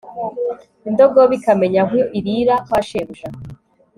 [0.87, 3.27] indogobe ikamenya aho irira kwa shebuja.